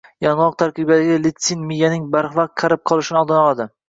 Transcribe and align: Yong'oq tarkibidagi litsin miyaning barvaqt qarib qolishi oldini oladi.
Yong'oq 0.25 0.53
tarkibidagi 0.59 1.17
litsin 1.25 1.61
miyaning 1.73 2.07
barvaqt 2.15 2.57
qarib 2.63 2.83
qolishi 2.93 3.15
oldini 3.21 3.39
oladi. 3.43 3.69